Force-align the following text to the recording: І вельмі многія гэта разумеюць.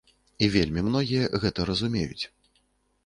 І 0.45 0.47
вельмі 0.55 0.83
многія 0.87 1.29
гэта 1.43 1.67
разумеюць. 1.73 2.21